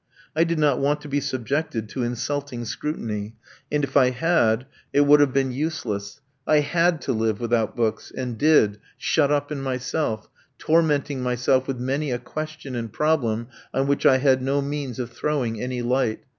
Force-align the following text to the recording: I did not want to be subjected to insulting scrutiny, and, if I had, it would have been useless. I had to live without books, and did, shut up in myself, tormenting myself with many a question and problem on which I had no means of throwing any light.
I 0.35 0.43
did 0.45 0.57
not 0.57 0.79
want 0.79 0.99
to 1.01 1.07
be 1.07 1.21
subjected 1.21 1.87
to 1.89 2.01
insulting 2.01 2.65
scrutiny, 2.65 3.35
and, 3.71 3.83
if 3.83 3.95
I 3.95 4.09
had, 4.09 4.65
it 4.91 5.01
would 5.01 5.19
have 5.19 5.31
been 5.31 5.51
useless. 5.51 6.21
I 6.47 6.61
had 6.61 7.01
to 7.03 7.13
live 7.13 7.39
without 7.39 7.75
books, 7.75 8.11
and 8.17 8.35
did, 8.35 8.79
shut 8.97 9.29
up 9.31 9.51
in 9.51 9.61
myself, 9.61 10.27
tormenting 10.57 11.21
myself 11.21 11.67
with 11.67 11.77
many 11.79 12.09
a 12.09 12.17
question 12.17 12.75
and 12.75 12.91
problem 12.91 13.49
on 13.75 13.85
which 13.85 14.07
I 14.07 14.17
had 14.17 14.41
no 14.41 14.59
means 14.59 14.97
of 14.97 15.11
throwing 15.11 15.61
any 15.61 15.83
light. 15.83 16.23